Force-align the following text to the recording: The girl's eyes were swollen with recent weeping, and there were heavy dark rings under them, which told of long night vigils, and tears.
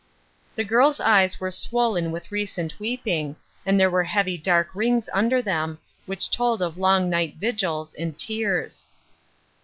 The 0.55 0.63
girl's 0.63 0.99
eyes 0.99 1.39
were 1.39 1.51
swollen 1.51 2.09
with 2.11 2.31
recent 2.31 2.79
weeping, 2.79 3.35
and 3.67 3.79
there 3.79 3.87
were 3.91 4.05
heavy 4.05 4.35
dark 4.35 4.73
rings 4.73 5.07
under 5.13 5.43
them, 5.43 5.77
which 6.07 6.31
told 6.31 6.59
of 6.59 6.79
long 6.79 7.07
night 7.07 7.35
vigils, 7.35 7.93
and 7.93 8.17
tears. 8.17 8.87